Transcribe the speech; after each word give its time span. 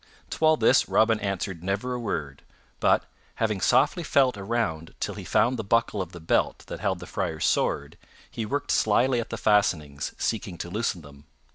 To 0.31 0.43
all 0.43 0.57
this 0.57 0.89
Robin 0.89 1.19
answered 1.19 1.63
never 1.63 1.93
a 1.93 1.99
word, 1.99 2.41
but, 2.79 3.05
having 3.35 3.61
softly 3.61 4.01
felt 4.01 4.35
around 4.35 4.95
till 4.99 5.13
he 5.13 5.23
found 5.23 5.57
the 5.59 5.63
buckle 5.63 6.01
of 6.01 6.11
the 6.11 6.19
belt 6.19 6.63
that 6.65 6.79
held 6.79 6.97
the 6.97 7.05
Friar's 7.05 7.45
sword, 7.45 7.99
he 8.27 8.43
worked 8.43 8.71
slyly 8.71 9.19
at 9.19 9.29
the 9.29 9.37
fastenings, 9.37 10.13
seeking 10.17 10.57
to 10.57 10.71
loosen 10.71 11.03
them. 11.03 11.25